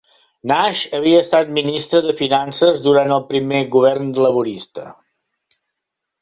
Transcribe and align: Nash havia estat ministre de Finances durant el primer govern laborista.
Nash 0.51 0.79
havia 0.99 1.19
estat 1.25 1.51
ministre 1.57 2.01
de 2.05 2.15
Finances 2.21 2.81
durant 2.87 3.13
el 3.19 3.21
primer 3.33 3.61
govern 3.77 4.11
laborista. 4.27 4.89